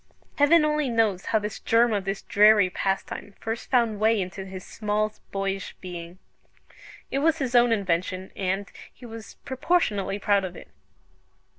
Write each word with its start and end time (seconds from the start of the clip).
Heaven 0.39 0.65
only 0.65 0.89
knows 0.89 1.25
how 1.25 1.37
the 1.37 1.59
germ 1.63 1.93
of 1.93 2.05
this 2.05 2.23
dreary 2.23 2.71
pastime 2.71 3.35
first 3.39 3.69
found 3.69 3.99
way 3.99 4.19
into 4.19 4.45
his 4.45 4.63
small 4.65 5.13
boyish 5.31 5.75
being. 5.79 6.17
It 7.11 7.19
was 7.19 7.37
his 7.37 7.53
own 7.53 7.71
invention, 7.71 8.31
and 8.35 8.67
he 8.91 9.05
was 9.05 9.35
proportionately 9.45 10.17
proud 10.17 10.43
of 10.43 10.55
it. 10.55 10.69